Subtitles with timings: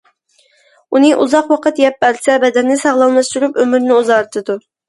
[0.97, 4.61] ئۇنى ئۇزاق ۋاقىت يەپ بەرسە بەدەننى ساغلاملاشتۇرۇپ، ئۆمۈرنى ئۇزارتىدۇ.